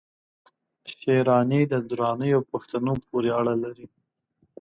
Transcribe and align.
شېراني 0.93 1.61
د 1.71 1.73
درانیو 1.89 2.39
پښتنو 2.51 2.93
پوري 3.05 3.29
اړه 3.39 3.53
لري 3.63 3.85